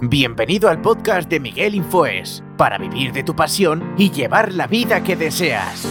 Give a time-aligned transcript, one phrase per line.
[0.00, 5.02] Bienvenido al podcast de Miguel Infoes, para vivir de tu pasión y llevar la vida
[5.02, 5.88] que deseas.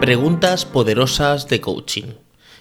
[0.00, 2.06] Preguntas poderosas de coaching.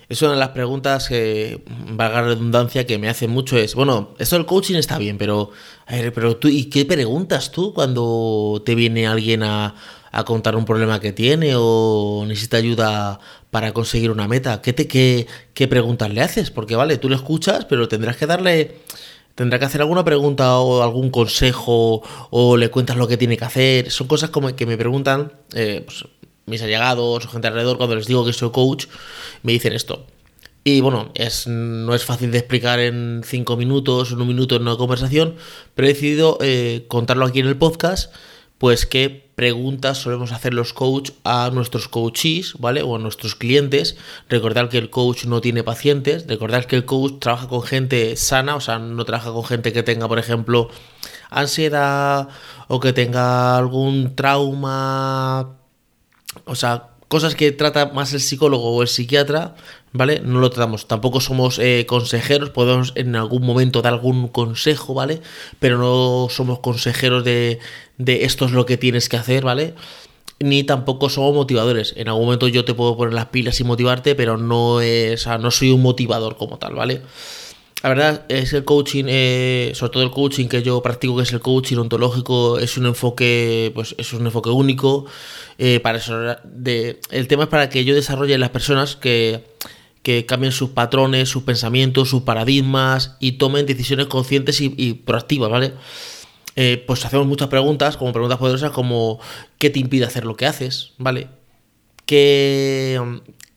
[0.09, 4.38] Es una de las preguntas que, valga redundancia, que me hacen mucho es, bueno, esto
[4.38, 5.51] del coaching está bien, pero,
[5.88, 9.75] pero tú, ¿y qué preguntas tú cuando te viene alguien a,
[10.11, 13.19] a contar un problema que tiene o necesita ayuda
[13.51, 14.61] para conseguir una meta?
[14.61, 16.51] ¿Qué, te, qué, qué preguntas le haces?
[16.51, 18.77] Porque vale, tú le escuchas, pero tendrás que darle...
[19.35, 22.01] Tendrá que hacer alguna pregunta o algún consejo
[22.32, 23.91] o le cuentas lo que tiene que hacer.
[23.91, 26.05] Son cosas como que me preguntan eh, pues,
[26.47, 28.87] mis allegados o gente alrededor cuando les digo que soy coach.
[29.43, 30.07] Me dicen esto.
[30.63, 34.63] Y bueno, es, no es fácil de explicar en cinco minutos, en un minuto en
[34.63, 35.35] una conversación,
[35.75, 38.13] pero he decidido eh, contarlo aquí en el podcast
[38.58, 42.81] pues qué preguntas solemos hacer los coach a nuestros coaches, ¿vale?
[42.81, 43.95] O a nuestros clientes.
[44.30, 48.55] Recordar que el coach no tiene pacientes, recordar que el coach trabaja con gente sana,
[48.55, 50.69] o sea, no trabaja con gente que tenga, por ejemplo,
[51.30, 52.30] ansiedad
[52.67, 55.55] o que tenga algún trauma,
[56.45, 59.55] o sea, cosas que trata más el psicólogo o el psiquiatra,
[59.94, 60.19] ¿vale?
[60.19, 60.88] No lo tratamos.
[60.88, 65.22] Tampoco somos eh, consejeros, podemos en algún momento dar algún consejo, ¿vale?
[65.59, 67.59] Pero no somos consejeros de,
[67.97, 69.73] de esto es lo que tienes que hacer, ¿vale?
[70.39, 71.94] Ni tampoco somos motivadores.
[71.97, 75.52] En algún momento yo te puedo poner las pilas y motivarte, pero no es, no
[75.52, 77.02] soy un motivador como tal, ¿vale?
[77.83, 81.31] La verdad es el coaching, eh, sobre todo el coaching que yo practico, que es
[81.31, 85.06] el coaching ontológico, es un enfoque, pues es un enfoque único.
[85.59, 86.36] Eh, para eso,
[87.11, 89.44] el tema es para que yo desarrolle las personas que,
[90.02, 95.52] que cambien sus patrones, sus pensamientos, sus paradigmas y tomen decisiones conscientes y, y proactivas,
[95.52, 95.73] ¿vale?
[96.59, 99.20] Eh, pues hacemos muchas preguntas, como preguntas poderosas, como
[99.59, 100.94] ¿qué te impide hacer lo que haces?
[100.98, 101.28] ¿Vale?
[102.08, 103.00] ¿Qué,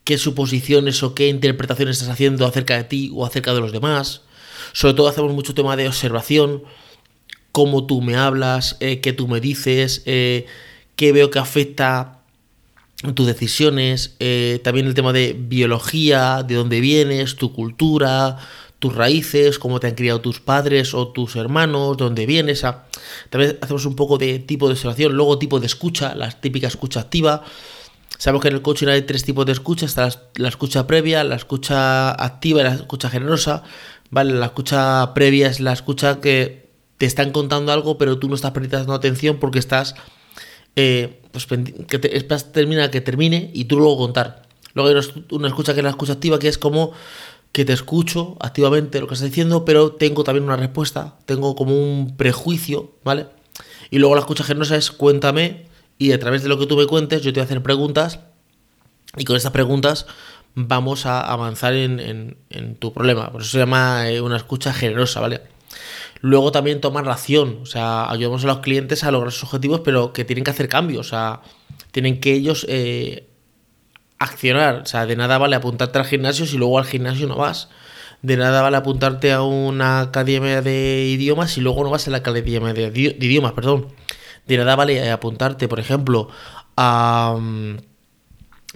[0.05, 4.23] qué suposiciones o qué interpretaciones estás haciendo acerca de ti o acerca de los demás.
[4.73, 6.63] Sobre todo hacemos mucho tema de observación,
[7.53, 10.47] cómo tú me hablas, eh, qué tú me dices, eh,
[10.97, 12.21] qué veo que afecta
[13.15, 18.39] tus decisiones, eh, también el tema de biología, de dónde vienes, tu cultura,
[18.79, 22.63] tus raíces, cómo te han criado tus padres o tus hermanos, dónde vienes.
[23.31, 27.01] también hacemos un poco de tipo de observación, luego tipo de escucha, la típica escucha
[27.01, 27.45] activa.
[28.19, 31.37] Sabemos que en el coaching hay tres tipos de escucha, está la escucha previa, la
[31.37, 33.63] escucha activa y la escucha generosa.
[34.11, 38.35] Vale, la escucha previa es la escucha que te están contando algo, pero tú no
[38.35, 39.95] estás prestando atención porque estás
[40.77, 44.43] eh, pues que te, esperas termina que termine y tú luego contar.
[44.75, 46.93] Luego hay una escucha que es la escucha activa, que es como
[47.53, 51.75] que te escucho activamente lo que estás diciendo, pero tengo también una respuesta, tengo como
[51.75, 53.27] un prejuicio, ¿vale?
[53.91, 55.67] Y luego la escucha generosa es cuéntame
[56.01, 58.21] y a través de lo que tú me cuentes yo te voy a hacer preguntas
[59.19, 60.07] y con estas preguntas
[60.55, 62.37] vamos a avanzar en,
[62.79, 63.31] tu problema.
[63.31, 65.43] Por eso se llama eh, una escucha generosa, ¿vale?
[66.23, 70.13] Luego también tomar ración, o sea, ayudamos a los clientes a lograr sus objetivos, pero
[70.13, 71.43] que tienen que hacer cambios, o sea,
[71.93, 73.29] tienen que ellos eh,
[74.19, 77.69] accionar, o sea, de nada vale apuntarte al gimnasio si luego al gimnasio no vas.
[78.23, 82.19] De nada vale apuntarte a una academia de idiomas si luego no vas a la
[82.19, 84.00] academia de idiomas, perdón
[84.57, 86.29] de nada vale apuntarte, por ejemplo,
[86.77, 87.77] a, mm,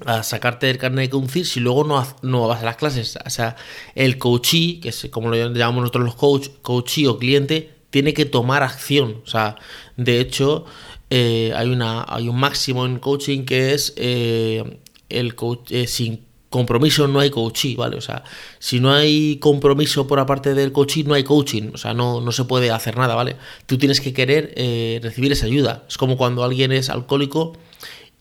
[0.06, 3.18] a sacarte el carnet de conducir si luego no, no vas a las clases.
[3.24, 3.56] O sea,
[3.94, 8.24] el coachee, que es como lo llamamos nosotros los coach, coachee o cliente, tiene que
[8.24, 9.22] tomar acción.
[9.24, 9.56] O sea,
[9.96, 10.64] de hecho,
[11.10, 16.24] eh, hay, una, hay un máximo en coaching que es eh, el coach, eh, sin
[16.54, 17.96] compromiso no hay coaching, ¿vale?
[17.96, 18.22] O sea,
[18.60, 22.30] si no hay compromiso por aparte del coaching, no hay coaching, o sea, no, no
[22.30, 23.34] se puede hacer nada, ¿vale?
[23.66, 25.82] Tú tienes que querer eh, recibir esa ayuda.
[25.88, 27.58] Es como cuando alguien es alcohólico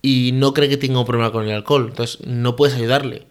[0.02, 3.28] y no cree que tenga un problema con el alcohol, entonces no puedes ayudarle.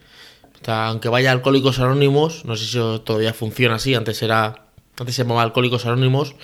[0.62, 4.66] O sea, aunque vaya a Alcohólicos Anónimos, no sé si todavía funciona así, antes era
[5.00, 6.36] antes se llamaba Alcohólicos Anónimos,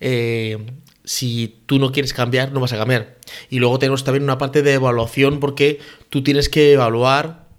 [0.00, 0.58] eh,
[1.04, 3.18] si tú no quieres cambiar, no vas a cambiar.
[3.50, 5.78] Y luego tenemos también una parte de evaluación porque
[6.08, 7.49] tú tienes que evaluar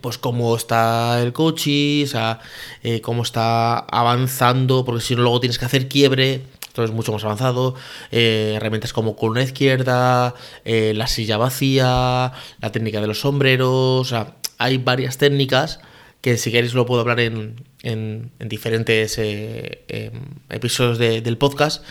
[0.00, 2.40] pues cómo está el coche, o sea,
[2.82, 7.24] eh, cómo está avanzando, porque si no luego tienes que hacer quiebre, entonces mucho más
[7.24, 7.74] avanzado,
[8.10, 10.34] eh, herramientas como columna izquierda,
[10.64, 15.80] eh, la silla vacía, la técnica de los sombreros, o sea, hay varias técnicas
[16.20, 20.10] que si queréis lo puedo hablar en, en, diferentes em,
[20.50, 21.84] episodios del podcast,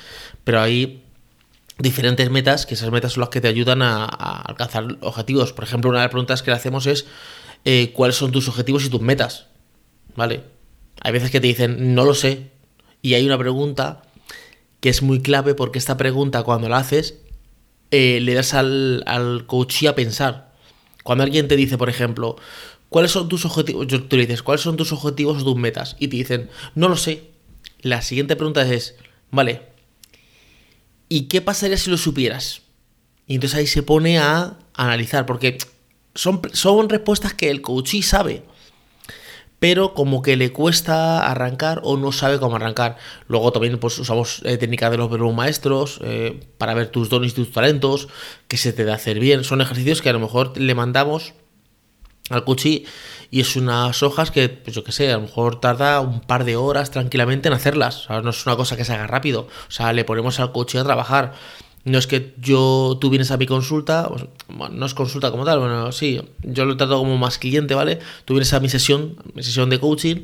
[0.44, 1.04] pero hay
[1.78, 5.54] diferentes metas, que esas metas son las que te ayudan a alcanzar objetivos.
[5.54, 7.06] Por ejemplo, una de las preguntas que le hacemos es
[7.66, 9.48] eh, cuáles son tus objetivos y tus metas.
[10.16, 10.44] ¿Vale?
[11.02, 12.52] Hay veces que te dicen, no lo sé.
[13.02, 14.04] Y hay una pregunta
[14.80, 17.16] que es muy clave porque esta pregunta cuando la haces
[17.92, 20.54] eh, le das al, al a pensar.
[21.04, 22.36] Cuando alguien te dice, por ejemplo,
[22.90, 23.88] ¿cuáles son tus objetivos?
[23.88, 25.96] Tú dices, ¿cuáles son tus objetivos o tus metas?
[26.00, 27.30] Y te dicen, no lo sé.
[27.82, 28.96] La siguiente pregunta es,
[29.32, 29.62] vale,
[31.10, 32.64] ¿y qué pasaría si lo supieras?
[33.28, 35.58] Y entonces ahí se pone a analizar, porque
[36.16, 38.44] son, son respuestas que el coach sabe
[39.60, 42.98] pero como que le cuesta arrancar o no sabe cómo arrancar.
[43.28, 47.32] Luego también pues, usamos eh, técnicas de los verbos maestros eh, para ver tus dones
[47.32, 48.08] y tus talentos,
[48.48, 49.44] que se te da hacer bien.
[49.44, 51.34] Son ejercicios que a lo mejor le mandamos
[52.30, 52.86] al cuchi
[53.32, 56.44] y es unas hojas que, pues yo que sé, a lo mejor tarda un par
[56.44, 58.08] de horas tranquilamente en hacerlas.
[58.10, 59.48] no es una cosa que se haga rápido.
[59.68, 61.34] O sea, le ponemos al cuchi a trabajar.
[61.86, 65.60] No es que yo, tú vienes a mi consulta, bueno, no es consulta como tal,
[65.60, 68.00] bueno, sí, yo lo trato como más cliente, ¿vale?
[68.26, 70.24] Tú vienes a mi sesión, mi sesión de coaching,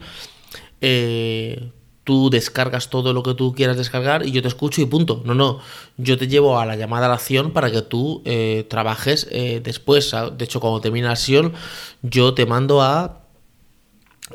[0.81, 1.72] eh,
[2.04, 5.22] tú descargas todo lo que tú quieras descargar y yo te escucho y punto.
[5.24, 5.60] No, no,
[5.98, 9.62] yo te llevo a la llamada a la acción para que tú eh, trabajes eh,
[9.63, 10.13] después.
[10.38, 11.54] De hecho, cuando termina la sesión,
[12.02, 13.19] yo te mando a...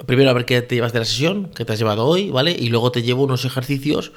[0.07, 2.53] Primero a ver qué te llevas de la sesión, qué te has llevado hoy, ¿vale?
[2.53, 4.13] Y luego te llevo unos ejercicios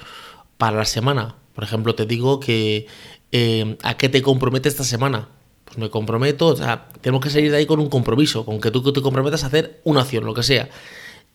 [0.57, 2.87] para la semana por ejemplo, te digo que
[3.33, 5.27] eh, ¿a qué te comprometes esta semana?
[5.65, 8.71] Pues me comprometo, o sea, tenemos que salir de ahí con un compromiso, con que
[8.71, 10.69] tú te comprometas a hacer una acción, lo que sea.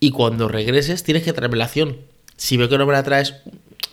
[0.00, 1.98] Y cuando regreses tienes que traerme la acción.
[2.38, 3.34] Si veo que no me la traes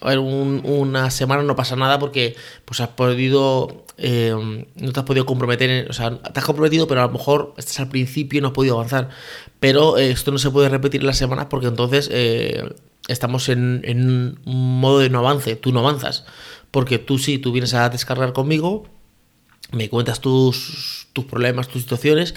[0.02, 4.34] ver, una semana no pasa nada porque pues has podido eh,
[4.74, 7.82] no te has podido comprometer o sea te has comprometido pero a lo mejor estás
[7.82, 9.10] al principio y no has podido avanzar
[9.60, 12.10] pero eh, esto no se puede repetir en las semanas porque entonces
[13.08, 16.26] estamos en, un modo de no avance, tú no avanzas,
[16.72, 18.86] porque tú sí, tú vienes a descargar conmigo,
[19.72, 22.36] me cuentas tus, tus problemas, tus situaciones,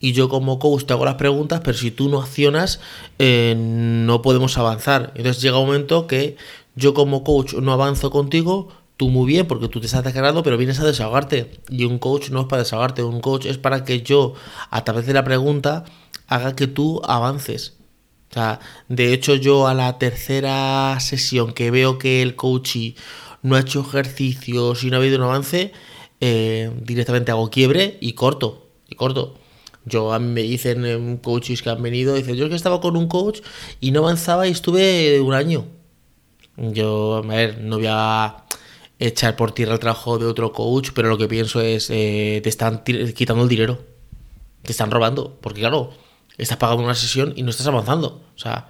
[0.00, 2.80] y yo como coach te hago las preguntas, pero si tú no accionas,
[3.18, 5.12] eh, no podemos avanzar.
[5.14, 6.36] Entonces llega un momento que
[6.74, 10.56] yo como coach no avanzo contigo, tú muy bien, porque tú te estás descargando, pero
[10.56, 11.60] vienes a desahogarte.
[11.68, 14.32] Y un coach no es para desahogarte, un coach es para que yo,
[14.70, 15.84] a través de la pregunta,
[16.28, 17.76] haga que tú avances.
[18.30, 22.76] O sea, de hecho yo a la tercera sesión que veo que el coach
[23.42, 25.72] no ha hecho ejercicios y no ha habido un avance,
[26.20, 29.34] eh, directamente hago quiebre y corto, y corto.
[29.84, 32.80] Yo a mí me dicen eh, coaches que han venido, dicen, yo es que estaba
[32.80, 33.40] con un coach
[33.80, 35.66] y no avanzaba y estuve un año.
[36.56, 38.44] Yo, a ver, no voy a
[38.98, 42.48] echar por tierra el trabajo de otro coach, pero lo que pienso es, eh, te
[42.48, 43.80] están quitando el dinero,
[44.62, 45.90] te están robando, porque claro,
[46.42, 48.20] estás pagando una sesión y no estás avanzando.
[48.34, 48.68] O sea,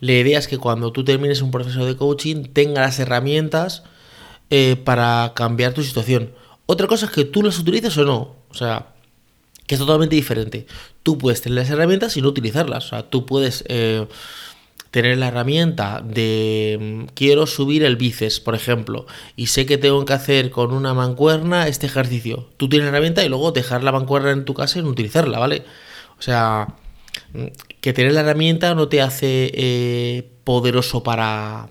[0.00, 3.82] la idea es que cuando tú termines un proceso de coaching tengas las herramientas
[4.50, 6.32] eh, para cambiar tu situación.
[6.66, 8.36] Otra cosa es que tú las utilices o no.
[8.50, 8.94] O sea,
[9.66, 10.66] que es totalmente diferente.
[11.02, 12.86] Tú puedes tener las herramientas y no utilizarlas.
[12.86, 14.06] O sea, tú puedes eh,
[14.90, 19.06] tener la herramienta de mm, quiero subir el bíceps, por ejemplo,
[19.36, 22.48] y sé que tengo que hacer con una mancuerna este ejercicio.
[22.56, 25.38] Tú tienes la herramienta y luego dejar la mancuerna en tu casa y no utilizarla,
[25.38, 25.64] ¿vale?
[26.18, 26.68] O sea,
[27.80, 31.68] que tener la herramienta no te hace eh, poderoso para,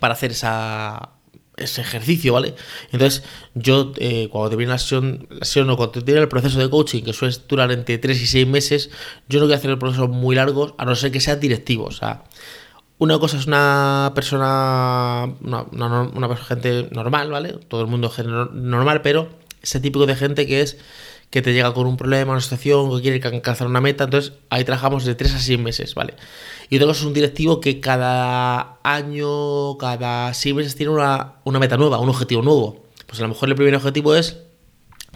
[0.00, 1.10] para hacer esa,
[1.56, 2.54] ese ejercicio, ¿vale?
[2.92, 3.22] Entonces,
[3.54, 6.58] yo eh, cuando te viene la sesión, la sesión o cuando te viene el proceso
[6.58, 8.90] de coaching, que suele durar entre 3 y 6 meses,
[9.28, 11.96] yo no voy a hacer el proceso muy largos, a no ser que sean directivos.
[11.96, 12.24] O sea,
[12.98, 17.52] una cosa es una persona, una, una, gente normal, ¿vale?
[17.68, 19.28] Todo el mundo es normal, pero
[19.62, 20.78] ese tipo de gente que es
[21.34, 24.62] que te llega con un problema, una situación, que quiere alcanzar una meta, entonces ahí
[24.62, 26.14] trabajamos de 3 a 6 meses, ¿vale?
[26.70, 31.98] Y otra es un directivo que cada año, cada 6 meses tiene una, meta nueva,
[31.98, 32.86] un objetivo nuevo.
[33.08, 34.42] Pues a lo mejor el primer objetivo es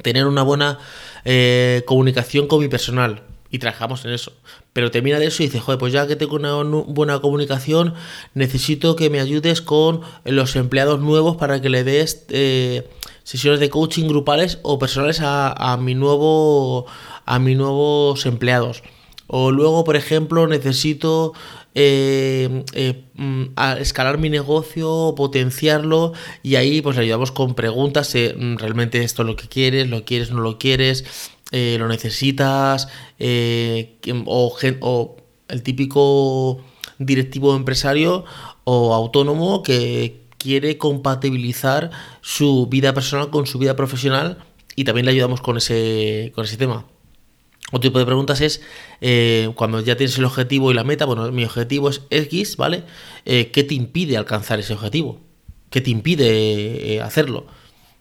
[0.03, 0.81] tener una buena
[1.25, 4.33] eh, comunicación con mi personal, y trabajamos en eso.
[4.73, 7.95] Pero termina de eso y dice, joder, pues ya que tengo una buena comunicación,
[8.35, 12.89] necesito que me ayudes con los empleados nuevos para que le des eh,
[13.29, 16.87] sesiones de coaching grupales o personales a, mi nuevo
[17.27, 18.83] a mis nuevos empleados.
[19.27, 21.35] O luego, por ejemplo, necesito
[21.75, 23.49] eh, eh, mm,
[23.81, 29.29] escalar mi negocio, potenciarlo y ahí pues le ayudamos con preguntas, mm, realmente esto es
[29.29, 31.05] lo que quieres, lo quieres, no lo quieres,
[31.53, 32.89] eh, lo necesitas,
[34.25, 35.17] o, o
[35.49, 36.65] el típico
[36.99, 38.25] directivo empresario
[38.65, 41.91] o autónomo que, quiere compatibilizar
[42.21, 44.39] su vida personal con su vida profesional
[44.77, 46.87] y también le ayudamos con ese, con ese tema.
[47.71, 48.63] Otro tipo de preguntas es,
[49.03, 52.85] eh, cuando ya tienes el objetivo y la meta, bueno, mi objetivo es X, ¿vale?
[53.27, 55.21] Eh, ¿Qué te impide alcanzar ese objetivo?
[55.69, 57.47] ¿Qué te impide eh, hacerlo?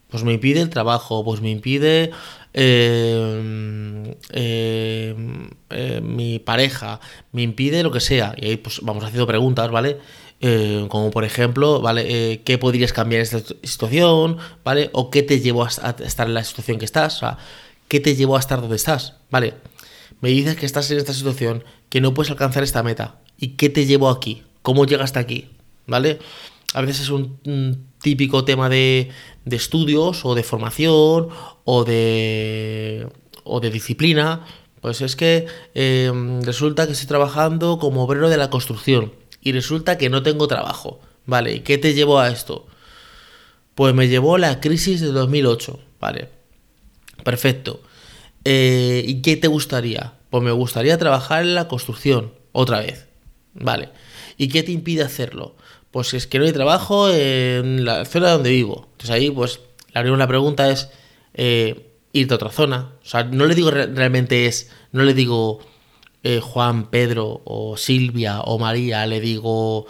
[0.10, 2.12] Pues me impide el trabajo, pues me impide
[6.02, 7.02] mi pareja,
[7.34, 8.36] me impide lo que sea.
[8.38, 9.98] Y ahí pues vamos haciendo preguntas, ¿vale?
[10.40, 12.34] Eh, como por ejemplo, ¿vale?
[12.34, 14.38] Eh, ¿Qué podrías cambiar en esta situación?
[14.64, 14.90] ¿Vale?
[14.94, 17.18] ¿O qué te llevó a, estar en la situación que estás?
[17.18, 17.38] O sea,
[17.88, 19.16] ¿qué te llevó a estar donde estás?
[19.32, 19.56] Vale,
[20.22, 23.20] me dices que estás en esta situación, que no puedes alcanzar esta meta.
[23.40, 24.44] ¿Y qué te llevó aquí?
[24.62, 25.50] ¿Cómo llegaste aquí?
[25.88, 26.20] ¿Vale?
[26.74, 29.10] A veces es un, típico tema de,
[29.46, 31.30] de, estudios o de formación
[31.64, 33.08] o de,
[33.44, 34.46] o de disciplina.
[34.82, 39.12] Pues es que em, resulta que estoy trabajando como obrero de la construcción
[39.48, 41.00] y resulta que no tengo trabajo.
[41.26, 41.56] ¿Vale?
[41.56, 42.68] ¿Y qué te llevó a esto?
[43.76, 45.80] Pues me llevó la crisis de 2008.
[46.02, 46.28] ¿Vale?
[47.24, 47.82] Perfecto.
[48.44, 50.16] Eh, ¿Y qué te gustaría?
[50.30, 53.08] Pues me gustaría trabajar en la construcción, otra vez.
[53.54, 53.90] Vale.
[54.36, 55.56] ¿Y qué te impide hacerlo?
[55.92, 58.90] Pues es que no hay trabajo en la zona donde vivo.
[58.92, 59.62] Entonces ahí, pues,
[59.94, 60.90] la primera pregunta es
[61.36, 62.92] eh, irte a otra zona.
[63.02, 65.62] O sea, no le digo realmente es, no le digo
[66.28, 69.86] eh, Juan, Pedro o Silvia o María, le digo,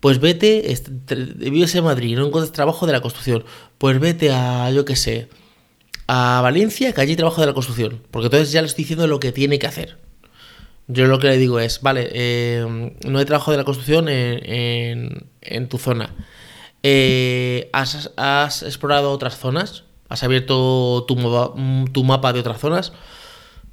[0.00, 0.74] pues vete,
[1.36, 3.44] vives en Madrid, no encuentras trabajo de la construcción,
[3.78, 5.28] pues vete a, yo qué sé,
[6.08, 8.02] a Valencia, que allí trabajo de la construcción.
[8.10, 9.98] Porque entonces ya le estoy diciendo lo que tiene que hacer.
[10.88, 15.28] Yo lo que le digo es, vale, eh, no hay trabajo de la construcción en,
[15.42, 16.14] en, tu zona.
[16.82, 19.84] Eh, ¿has, explorado otras zonas?
[20.08, 21.14] ¿Has abierto tu,
[21.92, 22.94] tu, mapa de otras zonas?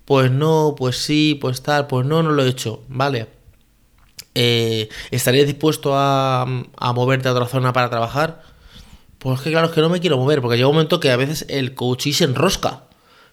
[0.06, 2.84] Pues no, pues sí, pues tal, pues no, no lo he hecho.
[2.88, 3.28] Vale.
[4.36, 8.44] Eh, ¿Estarías dispuesto a, a moverte a otra zona para trabajar?
[9.18, 11.16] Pues que claro, es que no me quiero mover, porque llega un momento que a
[11.18, 12.84] veces el coach se enrosca.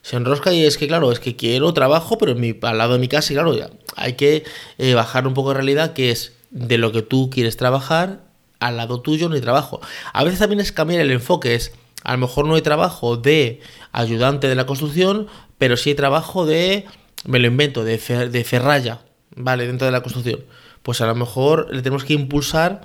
[0.01, 2.95] Se enrosca y es que, claro, es que quiero trabajo, pero en mi, al lado
[2.95, 4.45] de mi casa, y claro, ya hay que
[4.79, 8.21] eh, bajar un poco de realidad, que es de lo que tú quieres trabajar,
[8.59, 9.81] al lado tuyo no hay trabajo.
[10.13, 11.73] A veces también es cambiar el enfoque, es
[12.05, 13.61] a lo mejor no hay trabajo de
[13.93, 15.29] ayudante de la construcción,
[15.63, 16.87] pero sí trabajo de,
[17.25, 19.03] me lo invento, de, de ferralla,
[19.37, 19.65] ¿vale?
[19.65, 20.41] Dentro de la construcción.
[20.83, 22.81] Pues a lo mejor le tenemos que impulsar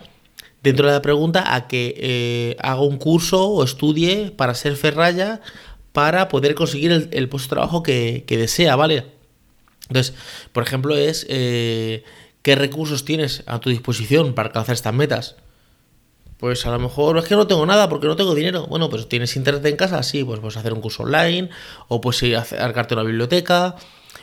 [0.61, 5.41] dentro de la pregunta a que eh, haga un curso o estudie para ser ferralla
[5.91, 9.07] para poder conseguir el, puesto de trabajo que, desea, ¿vale?
[9.87, 10.13] Entonces,
[10.51, 12.03] por ejemplo, es eh,
[12.43, 15.35] qué recursos tienes a tu disposición para alcanzar estas metas.
[16.37, 18.67] Pues a lo mejor es que no tengo nada porque no tengo dinero.
[18.67, 21.49] Bueno, pues tienes internet en casa, sí, pues puedes hacer un curso online,
[21.87, 23.75] o a acercarte a una biblioteca,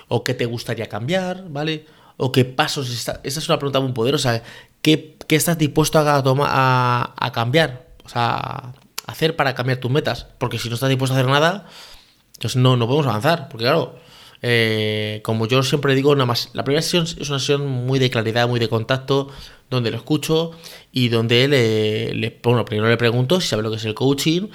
[0.09, 1.87] o qué te gustaría cambiar, ¿vale?
[2.17, 2.89] O qué pasos.
[2.91, 4.43] Esta, es una pregunta muy poderosa.
[4.81, 7.89] ¿Qué, estás dispuesto a, a, a, cambiar?
[8.05, 8.75] O sea,
[9.07, 10.29] hacer para cambiar tus metas.
[10.39, 11.67] Porque si no estás dispuesto a hacer nada,
[12.41, 13.49] pues no, no podemos avanzar.
[13.49, 13.99] Porque claro,
[14.47, 18.11] eh, como yo siempre digo, nada más, la primera sesión es una sesión muy de
[18.11, 19.31] claridad, muy de contacto,
[19.71, 20.51] donde lo escucho
[20.93, 24.49] y donde le, le primero le pregunto si sabe lo que es el coaching,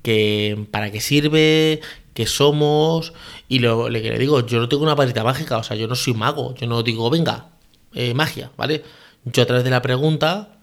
[0.00, 1.82] que para qué sirve,
[2.14, 3.12] qué somos,
[3.46, 5.96] y lo, le, le digo, yo no tengo una varita mágica, o sea, yo no
[5.96, 7.50] soy mago, yo no digo, venga,
[7.92, 8.84] eh, magia, ¿vale?
[9.26, 10.55] Yo a través de la pregunta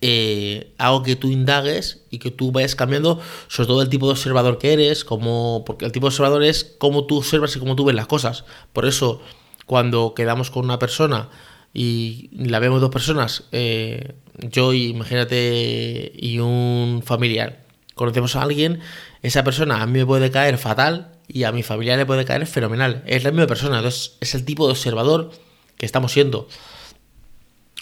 [0.00, 4.12] eh, hago que tú indagues y que tú vayas cambiando, sobre todo el tipo de
[4.12, 7.74] observador que eres, como, porque el tipo de observador es cómo tú observas y cómo
[7.74, 8.44] tú ves las cosas.
[8.72, 9.20] Por eso,
[9.66, 11.30] cuando quedamos con una persona
[11.74, 17.64] y la vemos dos personas, eh, yo imagínate y un familiar,
[17.94, 18.80] conocemos a alguien,
[19.22, 22.46] esa persona a mí me puede caer fatal y a mi familiar le puede caer
[22.46, 23.02] fenomenal.
[23.06, 25.32] Es la misma persona, entonces es el tipo de observador
[25.76, 26.48] que estamos siendo.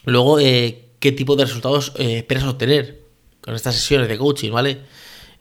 [0.04, 3.00] Luego, eh, ¿qué tipo de resultados eh, esperas obtener
[3.40, 4.80] con estas sesiones de coaching, ¿vale?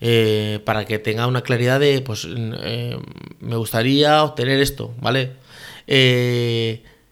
[0.01, 5.33] Eh, para que tenga una claridad de, pues, me gustaría obtener esto, ¿vale?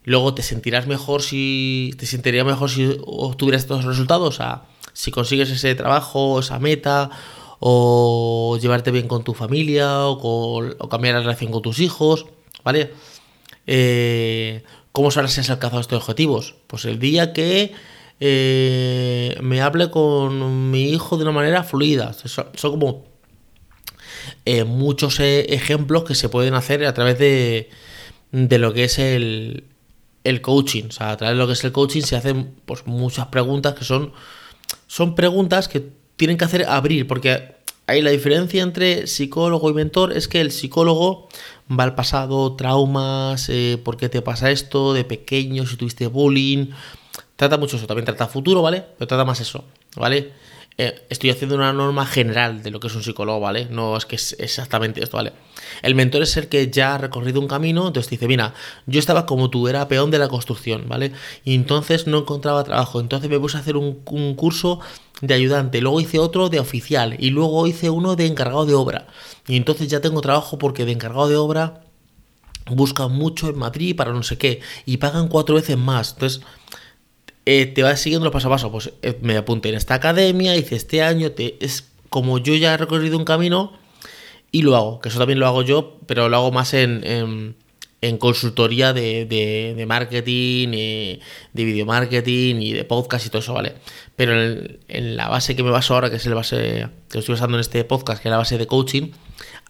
[0.06, 5.50] luego te sentirás mejor si, te sentiría mejor si obtuvieras estos resultados, o si consigues
[5.50, 7.10] ese trabajo, esa meta,
[7.60, 10.18] o llevarte bien con tu familia, o,
[10.78, 12.26] o cambiar la relación con tus hijos,
[12.64, 12.92] ¿vale?
[13.68, 16.56] Eh, ¿Cómo sabrás si has alcanzado estos objetivos?
[16.68, 17.74] Pues el día que
[18.26, 22.14] eh, me hable con mi hijo de una manera fluida.
[22.14, 23.04] Son, como
[24.46, 27.70] eh, muchos eh, ejemplos que se pueden hacer a través de,
[28.32, 29.66] de lo que es el,
[30.24, 30.86] el, coaching.
[30.88, 33.74] O sea, a través de lo que es el coaching se hacen pues, muchas preguntas
[33.76, 34.14] que son,
[34.88, 37.54] son preguntas que tienen que hacer abrir, porque
[37.86, 41.28] Ahí la diferencia entre psicólogo y mentor es que el psicólogo
[41.70, 46.68] va al pasado, traumas, eh, por qué te pasa esto, de pequeño, si tuviste bullying.
[47.36, 48.84] Trata mucho eso, también trata futuro, ¿vale?
[48.98, 50.32] Pero trata más eso, ¿vale?
[50.78, 53.68] Eh, estoy haciendo una norma general de lo que es un psicólogo, ¿vale?
[53.70, 55.34] No es que es exactamente esto, ¿vale?
[55.84, 58.56] El mentor es el que ya ha recorrido un camino, entonces dice, mira,
[58.88, 61.12] yo estaba como tú, era peón de la construcción, ¿vale?
[61.44, 64.80] Y entonces no encontraba trabajo, entonces me puse a hacer un, un curso
[65.22, 69.08] de ayudante, luego hice otro de oficial y luego hice uno de encargado de obra.
[69.48, 71.82] Y entonces ya tengo trabajo porque de encargado de obra
[72.68, 76.14] buscan mucho en Madrid para no sé qué y pagan cuatro veces más.
[76.14, 76.42] Entonces
[77.46, 78.72] eh, te vas siguiendo paso a paso.
[78.72, 82.74] Pues eh, me apunté en esta academia, hice este año, te, es como yo ya
[82.74, 83.74] he recorrido un camino
[84.52, 87.56] y lo hago, que eso también lo hago yo, pero lo hago más en,
[88.02, 91.20] en, consultoría de, de, marketing, de
[91.54, 93.74] video marketing y de podcast y todo eso, ¿vale?
[94.16, 94.40] Pero
[94.88, 97.62] en, la base que me baso ahora, que es la base que estoy usando en
[97.62, 99.12] este podcast, que es la base de coaching,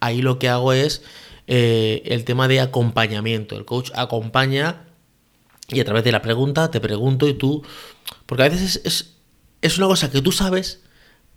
[0.01, 1.01] ahí lo que hago es
[1.47, 3.57] eh, el tema de acompañamiento.
[3.57, 4.85] El coach acompaña
[5.73, 7.63] y a través de la pregunta te pregunto y tú,
[8.25, 9.15] porque a veces es,
[9.61, 10.81] es una cosa que tú sabes,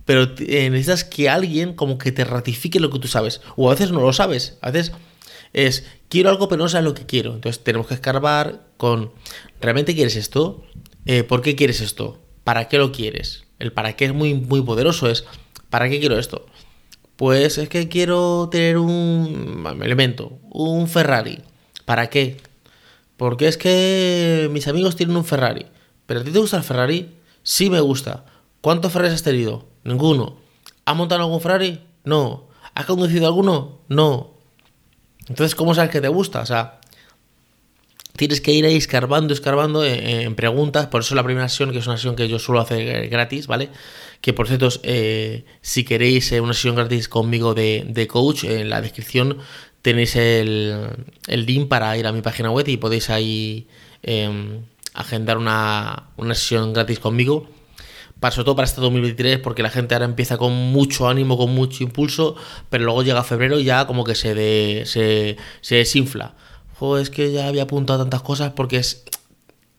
[0.06, 3.42] pero eh, necesitas que alguien como que te ratifique lo que tú sabes.
[3.56, 4.56] O a veces no lo sabes.
[4.62, 4.92] A veces
[5.52, 7.34] es, quiero algo pero no sabes lo que quiero.
[7.34, 9.12] Entonces tenemos que escarbar con,
[9.60, 10.64] ¿realmente quieres esto?
[11.06, 12.22] Eh, ¿Por qué quieres esto?
[12.44, 13.44] ¿Para qué lo quieres?
[13.58, 15.10] El para qué es muy, muy poderoso.
[15.10, 15.24] Es,
[15.70, 16.46] ¿para qué quiero esto?
[17.16, 21.40] Pues es que quiero tener un elemento, un Ferrari.
[21.84, 22.36] ¿Para qué?
[23.16, 25.66] Porque es que mis amigos tienen un Ferrari.
[26.06, 27.16] ¿Pero a ti te gusta el Ferrari?
[27.42, 28.24] Sí me gusta.
[28.60, 29.68] ¿Cuántos Ferraris has tenido?
[29.84, 30.36] Ninguno.
[30.84, 31.80] ¿Has montado algún Ferrari?
[32.04, 32.48] No.
[32.74, 33.80] ¿Has conducido alguno?
[33.88, 34.34] No.
[35.28, 36.40] Entonces, ¿cómo sabes que te gusta?
[36.40, 36.80] O sea,
[38.16, 40.86] tienes que ir ahí escarbando, escarbando en, preguntas.
[40.86, 43.70] Por eso la primera sesión, que es una sesión que yo suelo hacer gratis, ¿vale?
[44.20, 48.80] Que por cierto, eh, si queréis eh, una sesión gratis conmigo de, coach, en la
[48.80, 49.38] descripción
[49.86, 50.74] tenéis el,
[51.28, 53.68] el, link para ir a mi página web y podéis ahí
[54.02, 54.62] em,
[54.94, 57.48] agendar una, una sesión gratis conmigo
[58.18, 61.54] para, sobre todo para este 2023, porque la gente ahora empieza con mucho ánimo, con
[61.54, 62.34] mucho impulso,
[62.68, 65.36] pero luego llega febrero y ya como que se, se,
[65.76, 66.34] desinfla.
[66.80, 69.04] Joder, es que ya había apuntado tantas cosas porque es,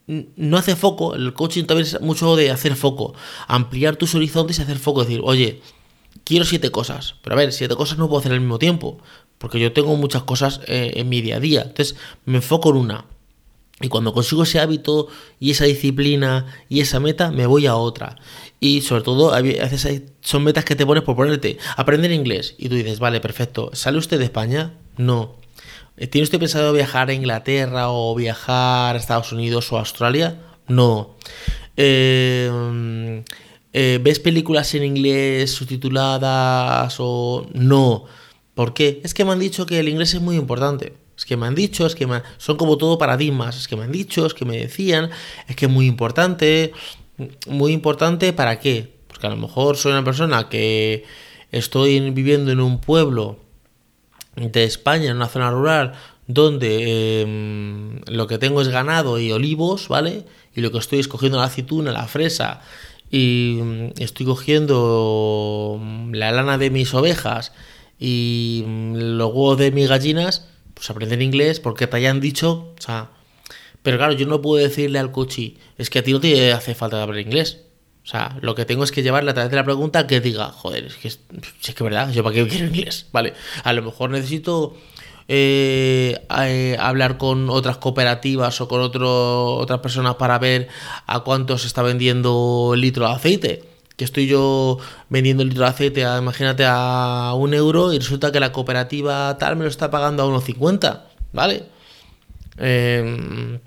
[0.07, 3.13] no hace foco, el coaching también es mucho de hacer foco,
[3.49, 5.61] ampliar tus horizontes y hacer foco, decir, oye,
[6.27, 9.00] quiero siete cosas, pero a ver, siete cosas no puedo hacer al mismo tiempo,
[9.38, 12.75] porque yo tengo muchas cosas eh, en mi día a día, entonces me enfoco en
[12.75, 13.05] una,
[13.79, 15.07] y cuando consigo ese hábito
[15.39, 18.15] y esa disciplina y esa meta, me voy a otra.
[18.60, 22.55] Y sobre todo, a veces son metas que te pones por ponerte, aprender inglés.
[22.57, 23.69] Y tú dices, vale, perfecto.
[23.74, 24.74] ¿Sale usted de España?
[24.98, 25.36] No.
[26.10, 30.41] ¿Tiene usted pensado viajar a Inglaterra o viajar a Estados Unidos o a Australia?
[30.67, 31.15] No.
[31.78, 33.23] Eh,
[33.73, 38.06] eh, ¿Ves películas en inglés subtituladas o no?
[38.53, 39.01] ¿Por qué?
[39.03, 40.93] Es que me han dicho que el inglés es muy importante.
[41.17, 43.91] Es que me han dicho, es que son como todo paradigmas, es que me han
[43.91, 45.10] dicho, es que me decían,
[45.47, 46.73] es que es muy importante,
[47.47, 48.93] muy importante para qué?
[49.08, 51.06] Porque a lo mejor soy una persona que
[51.51, 53.39] estoy viviendo en un pueblo
[54.36, 55.93] de España, en una zona rural,
[56.27, 60.25] donde em, lo que tengo es ganado y olivos, ¿vale?
[60.56, 62.62] Y lo que estoy es cogiendo la aceituna, la fresa,
[63.10, 67.54] y mm, estoy cogiendo mm, la lana de mis ovejas
[68.00, 72.82] y mm, los huevos de mis gallinas, pues aprender inglés porque te hayan dicho, o
[72.82, 73.12] sea,
[73.82, 76.76] pero claro, yo no puedo decirle al cochi, es que a ti no te hace
[76.76, 77.62] falta aprender inglés.
[78.04, 80.50] O sea, lo que tengo es que llevarle a través de la pregunta que diga,
[80.50, 81.20] joder, es que es,
[81.62, 83.34] es que verdad, yo para qué quiero inglés, ¿vale?
[83.63, 84.78] A lo mejor necesito
[85.27, 90.67] eh, eh, hablar con otras cooperativas o con otras personas para ver
[91.05, 94.77] a cuánto se está vendiendo el litro de aceite que estoy yo
[95.09, 99.55] vendiendo el litro de aceite, imagínate, a un euro y resulta que la cooperativa tal
[99.55, 101.01] me lo está pagando a 1,50,
[101.33, 101.63] ¿vale?
[102.57, 103.59] Em,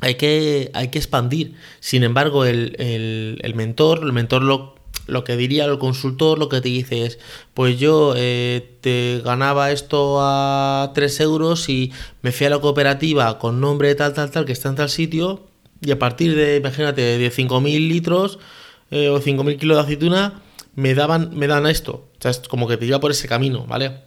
[0.00, 1.54] hay, que, hay que expandir.
[1.80, 4.74] Sin embargo, el, mentor, el mentor lo,
[5.06, 7.18] lo, que diría el consultor, lo que te dice es,
[7.54, 13.38] pues yo eh, te ganaba esto a 3 euros y me fui a la cooperativa
[13.38, 15.46] con nombre tal, tal, tal, que está en tal sitio,
[15.80, 18.38] y a partir de, imagínate, de 5.000 litros,
[18.90, 20.42] eh, o 5.000 kilos de aceituna,
[20.74, 22.08] me daban, me dan esto.
[22.18, 24.02] O sea, es como que te lleva por ese camino, ¿vale?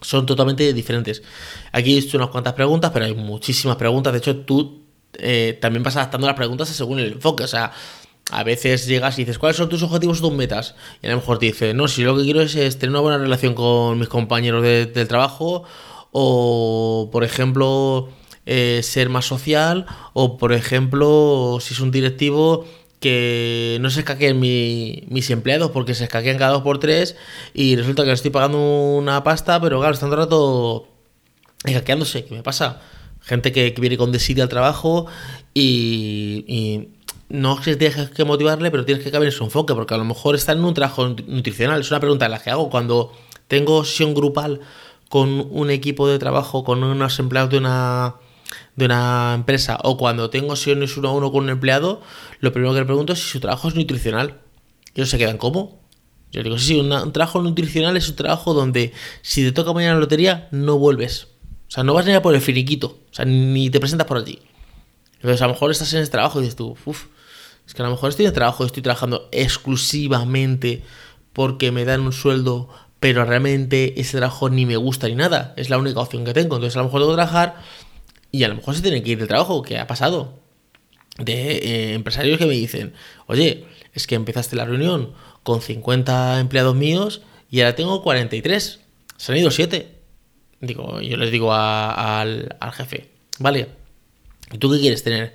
[0.00, 1.22] Son totalmente diferentes.
[1.72, 4.12] Aquí he hecho unas cuantas preguntas, pero hay muchísimas preguntas.
[4.12, 4.82] De hecho, tú
[5.14, 7.44] eh, también vas adaptando las preguntas según el enfoque.
[7.44, 7.72] O sea,
[8.32, 10.74] a veces llegas y dices, ¿cuáles son tus objetivos o tus metas?
[11.02, 13.18] Y a lo mejor te dice, no, si lo que quiero es, tener una buena
[13.18, 15.64] relación con mis compañeros del trabajo,
[16.10, 18.08] o por ejemplo,
[18.46, 22.64] eh, ser más social, o por ejemplo, si es un directivo,
[23.02, 27.16] que no se escaqueen mis empleados porque se escaquean cada dos por tres
[27.52, 30.88] y resulta que les estoy pagando una pasta, pero claro, están todo el rato
[31.64, 32.24] escaqueándose.
[32.24, 32.80] ¿Qué me pasa?
[33.20, 35.06] Gente que, viene con desidia al trabajo
[35.52, 36.88] y,
[37.32, 40.34] no que tienes que motivarle, pero tienes que cambiar su enfoque porque a lo mejor
[40.34, 41.80] está en un trabajo nutricional.
[41.80, 43.12] Es una pregunta la que hago cuando
[43.48, 44.60] tengo sesión grupal
[45.08, 48.16] con un equipo de trabajo, con unos empleados de una
[48.76, 52.02] de una empresa o cuando tengo sesiones uno a uno con un empleado,
[52.40, 54.40] lo primero que le pregunto es si su trabajo es nutricional.
[54.94, 55.80] Ellos se quedan como.
[56.32, 58.92] Yo digo, sí, sí, un trabajo nutricional es un trabajo donde
[59.22, 61.28] si te toca mañana la lotería, no vuelves.
[61.68, 62.98] O sea, no vas ni a por el finiquito.
[63.10, 64.38] O sea, ni te presentas por allí.
[65.14, 67.06] Entonces, a lo mejor estás en ese trabajo y dices tú, uff,
[67.66, 70.82] es que a lo mejor estoy en trabajo, estoy trabajando exclusivamente
[71.32, 72.68] porque me dan un sueldo
[73.02, 76.54] pero realmente ese trabajo ni me gusta ni nada, es la única opción que tengo,
[76.54, 77.56] entonces a lo mejor tengo que trabajar
[78.30, 80.38] y a lo mejor se tiene que ir del trabajo, que ha pasado,
[81.18, 82.94] de eh, empresarios que me dicen,
[83.26, 88.80] oye, es que empezaste la reunión con 50 empleados míos y ahora tengo 43,
[89.16, 89.98] se han ido 7.
[90.60, 93.66] Digo, yo les digo al, jefe, vale,
[94.52, 95.34] ¿y tú qué quieres tener?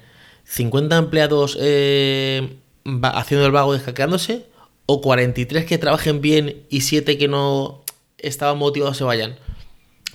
[0.50, 2.58] ¿50 empleados eh,
[3.04, 4.46] haciendo el vago y hackeándose?
[4.86, 7.84] ¿O 43 que trabajen bien y 7 que no
[8.18, 9.38] estaban motivados se vayan?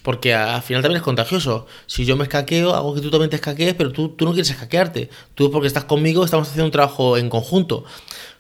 [0.03, 1.67] Porque al final también es contagioso.
[1.87, 4.51] Si yo me escaqueo, hago que tú también te escaquees, pero tú, tú no quieres
[4.51, 5.11] escaquearte.
[5.35, 7.85] Tú porque estás conmigo estamos haciendo un trabajo en conjunto.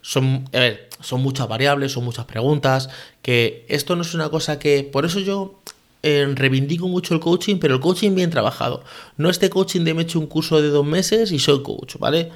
[0.00, 2.88] Son, a ver, son muchas variables, son muchas preguntas,
[3.22, 4.82] que esto no es una cosa que...
[4.82, 5.60] Por eso yo
[6.02, 8.82] reivindico mucho el coaching, pero el coaching bien trabajado.
[9.16, 11.96] No este coaching de me he hecho un curso de dos meses y soy coach,
[11.98, 12.30] ¿vale?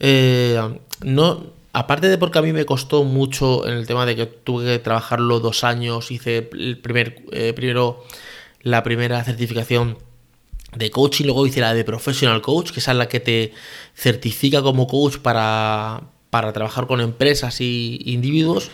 [0.00, 0.60] Eh,
[1.02, 4.64] no, aparte de porque a mí me costó mucho en el tema de que tuve
[4.64, 8.04] que trabajarlo dos años, hice el primer, eh, primero
[8.62, 9.98] la primera certificación
[10.76, 13.52] de coaching, luego hice la de professional coach, que es la que te
[13.94, 18.70] certifica como coach para, para trabajar con empresas y individuos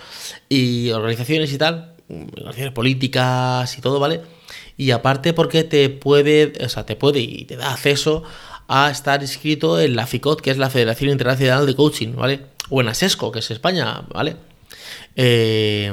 [0.48, 4.22] y organizaciones y tal, organizaciones políticas y todo, ¿vale?
[4.76, 8.24] Y aparte porque te puede, o sea, te puede y te da acceso
[8.66, 12.40] a estar inscrito en la FICOT, que es la Federación Internacional de Coaching, ¿vale?
[12.70, 14.36] O en ASESCO, que es España, ¿vale?
[15.16, 15.92] Eh,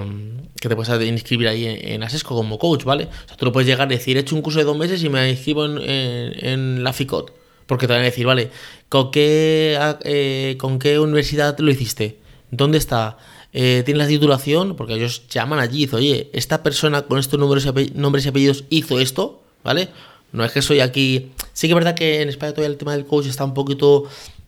[0.60, 3.06] que te puedes inscribir ahí en, ASESCO como coach, ¿vale?
[3.06, 5.04] O sea, tú lo puedes llegar a decir, he hecho un curso de dos meses
[5.04, 7.34] y me inscribo en, en, la FICOT.
[7.66, 8.52] Porque te van a decir, vale,
[8.90, 12.20] ¿con qué, eh, ¿con qué universidad lo hiciste?
[12.52, 13.18] ¿Dónde está?
[13.54, 17.40] Eh, tiene la titulación, porque ellos llaman allí y dicen, oye, esta persona con estos
[17.40, 19.90] nombres y, nombres y apellidos hizo esto, ¿vale?
[20.32, 21.32] No es que soy aquí...
[21.54, 24.06] Sí que es verdad que en España todavía el tema del coach está un poquito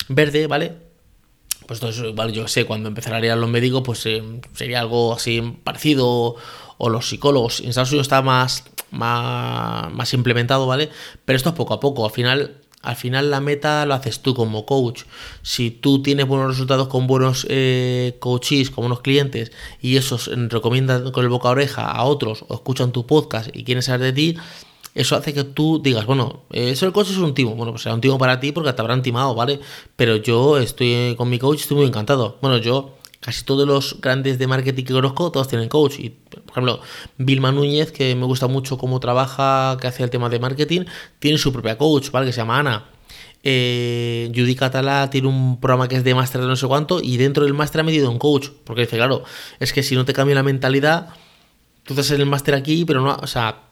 [0.07, 0.71] verde, ¿vale?
[1.67, 4.79] Pues entonces, vale, yo sé, cuando empezara a ir a los médicos, pues eh, sería
[4.79, 6.37] algo así parecido,
[6.77, 7.61] o los psicólogos.
[7.61, 10.89] En Estados está más, más, más implementado, ¿vale?
[11.25, 12.05] Pero esto es poco a poco.
[12.05, 15.03] Al final, al final la meta lo haces tú como coach.
[15.41, 21.11] Si tú tienes buenos resultados con buenos eh, coaches, con buenos clientes, y esos recomiendan
[21.11, 24.13] con el boca a oreja a otros o escuchan tu podcast y quieren saber de
[24.13, 24.37] ti,
[24.95, 27.55] eso hace que tú digas, bueno, eso el coach es un timo.
[27.55, 29.59] Bueno, pues será un timo para ti porque te habrán timado, ¿vale?
[29.95, 32.37] Pero yo estoy con mi coach, estoy muy encantado.
[32.41, 32.91] Bueno, yo
[33.23, 35.99] casi todos los grandes de marketing que conozco, todos tienen coach.
[35.99, 36.81] Y, por ejemplo,
[37.17, 40.81] Vilma Núñez, que me gusta mucho cómo trabaja, que hace el tema de marketing,
[41.19, 42.27] tiene su propia coach, ¿vale?
[42.27, 42.85] Que se llama Ana.
[43.45, 47.17] Eh, Judy Catalá tiene un programa que es de máster de no sé cuánto y
[47.17, 48.49] dentro del máster ha metido un coach.
[48.65, 49.23] Porque dice, claro,
[49.59, 51.09] es que si no te cambia la mentalidad,
[51.83, 53.63] tú estás en el máster aquí, pero no, o sea,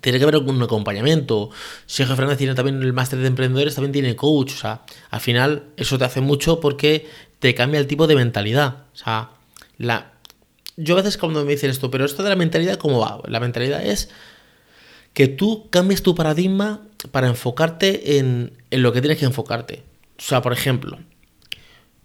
[0.00, 1.50] tiene que haber un acompañamiento.
[1.86, 4.52] Sergio Fernández tiene también el máster de emprendedores, también tiene coach.
[4.54, 7.06] O sea, al final eso te hace mucho porque
[7.38, 8.84] te cambia el tipo de mentalidad.
[8.92, 9.30] O sea,
[9.76, 10.12] la...
[10.76, 13.20] yo a veces cuando me dicen esto, pero esto de la mentalidad, ¿cómo va?
[13.26, 14.10] La mentalidad es
[15.12, 19.82] que tú cambies tu paradigma para enfocarte en, lo que tienes que enfocarte.
[20.18, 20.98] O sea, por ejemplo,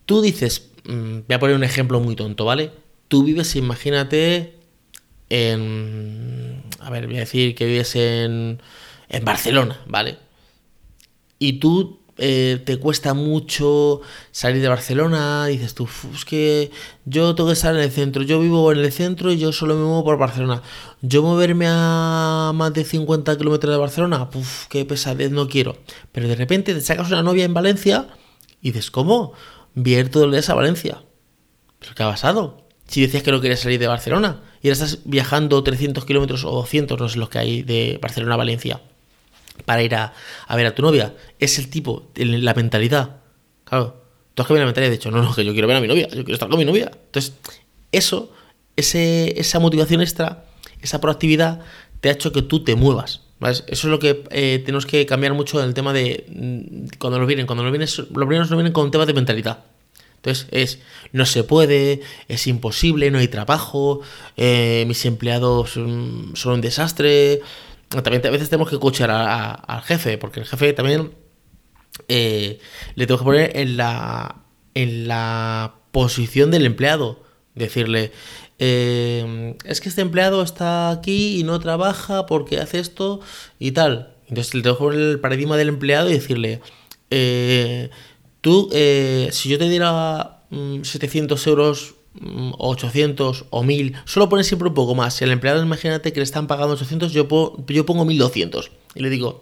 [0.06, 2.72] tú dices, mm, voy a poner un ejemplo muy tonto, ¿vale?
[3.08, 4.56] Tú vives, imagínate,
[5.30, 6.64] en...
[6.80, 8.62] A ver, voy a decir que vives en,
[9.10, 10.18] en Barcelona, ¿vale?
[11.40, 16.70] Y tú eh, te cuesta mucho salir de Barcelona, dices tú, es que
[17.06, 19.76] yo tengo que estar en el centro, yo vivo en el centro y yo solo
[19.76, 20.62] me muevo por Barcelona.
[21.02, 25.78] Yo moverme a más de 50 kilómetros de Barcelona, Uf, qué pesadez, no quiero.
[26.12, 28.08] Pero de repente te sacas una novia en Valencia
[28.62, 29.34] y dices, ¿cómo?
[29.74, 31.04] Vier todo el día a Valencia.
[31.80, 32.68] ¿Pero qué ha pasado?
[32.88, 36.52] Si decías que no querías salir de Barcelona y ahora estás viajando 300 kilómetros o
[36.52, 38.82] 200, no sé los que hay de Barcelona a Valencia
[39.66, 40.14] para ir a,
[40.56, 41.14] ver a tu novia.
[41.40, 43.18] Es el tipo, la mentalidad.
[43.64, 45.82] Claro, tú has cambiado la mentalidad de hecho, no, no, que yo quiero ver a
[45.82, 46.92] mi novia, yo quiero estar con mi novia.
[46.94, 47.34] Entonces,
[47.92, 48.32] eso,
[48.76, 50.46] ese, esa motivación extra,
[50.82, 51.62] esa proactividad,
[52.02, 53.22] te ha hecho que tú te muevas.
[53.50, 57.20] Eso es lo que eh, tenemos que cambiar mucho en el tema de mm, cuando
[57.20, 57.46] nos vienen.
[57.46, 59.66] Cuando nos vienen, los primeros nos vienen con temas de mentalidad.
[60.18, 60.80] Entonces es,
[61.12, 62.00] no se puede,
[62.30, 64.00] es imposible, no hay trabajo,
[64.38, 67.42] eh, mis empleados son un desastre,
[68.02, 71.14] también a veces tenemos que escuchar al jefe, porque el jefe también
[72.08, 72.60] eh,
[72.96, 77.24] le tengo que poner en la, en la posición del empleado.
[77.56, 78.12] Decirle,
[78.58, 83.20] eh, es que este empleado está aquí y no trabaja porque hace esto
[83.60, 84.16] y tal.
[84.28, 86.62] Entonces le tengo que poner el paradigma del empleado y decirle,
[87.12, 87.92] eh,
[88.42, 94.74] tú, si yo te diera 700 mm, euros 800 o 1000, solo pones siempre un
[94.74, 95.16] poco más.
[95.16, 97.28] Si el empleado, imagínate que le están pagando 800, yo,
[97.68, 98.72] yo pongo 1200.
[98.96, 99.42] Y le digo,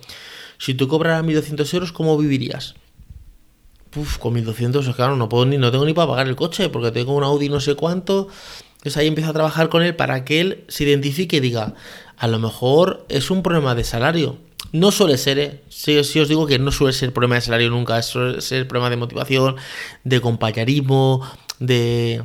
[0.57, 2.75] si tú cobras 1200 euros, ¿cómo vivirías?
[3.95, 6.91] Uf, con 1200, claro, no puedo ni, no tengo ni para pagar el coche, porque
[6.91, 8.29] tengo un Audi no sé cuánto.
[8.77, 11.75] Entonces ahí empiezo a trabajar con él para que él se identifique y diga,
[12.17, 14.38] a lo mejor es un problema de salario.
[14.71, 15.62] No suele ser, ¿eh?
[15.69, 18.95] Si, os digo que no suele ser problema de salario nunca, suele ser problema de
[18.95, 19.57] motivación,
[20.03, 21.29] de compañerismo,
[21.60, 22.23] de,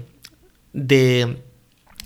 [0.76, 1.38] de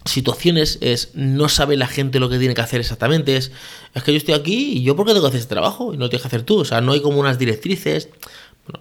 [0.04, 3.52] situaciones, es no sabe la gente lo que tiene que hacer exactamente, es,
[3.94, 6.04] es que yo estoy aquí y yo porque tengo que hacer este trabajo y no
[6.04, 8.09] lo tienes que hacer tú, o sea, no hay como unas directrices,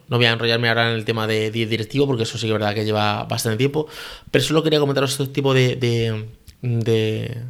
[0.08, 2.60] no voy a enrollarme ahora en el tema de, directivo porque eso sí que es
[2.60, 3.88] verdad que lleva bastante tiempo,
[4.32, 6.26] pero solo quería comentaros este tipo de, de,
[6.62, 7.44] de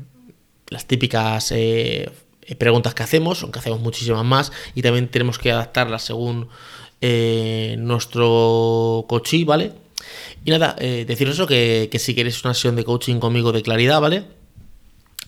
[0.69, 1.51] las típicas...
[1.51, 2.09] Eh,
[2.49, 6.47] eh, preguntas que hacemos, aunque hacemos muchísimas más, y también tenemos que adaptarlas según
[6.99, 9.71] eh, nuestro coaching, ¿vale?
[10.45, 14.01] Y nada, eh, deciros eso, que, si queréis una sesión de coaching conmigo de claridad,
[14.01, 14.23] ¿vale?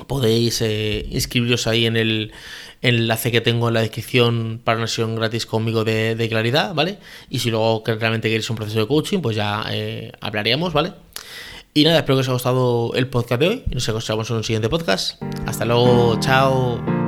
[0.08, 2.32] Podéis inscribiros ahí en el
[2.82, 6.98] enlace que tengo en la descripción para una sesión gratis conmigo de, claridad, ¿vale?
[7.30, 9.64] Y si luego realmente queréis un proceso de coaching, pues ya
[10.22, 10.94] hablaríamos, ¿vale?
[11.74, 14.44] Y nada, espero que os haya gustado el podcast de hoy nos encontramos en un
[14.44, 15.22] siguiente podcast.
[15.46, 17.01] Hasta luego, chao.